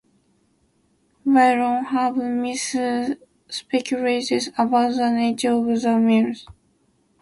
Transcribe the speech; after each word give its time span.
While 1.25 1.61
on 1.61 1.85
Haven, 1.85 2.41
Mis 2.41 2.75
speculates 3.49 4.47
about 4.57 4.95
the 4.95 5.11
nature 5.11 5.51
of 5.51 5.65
the 5.79 5.99
Mule. 5.99 6.33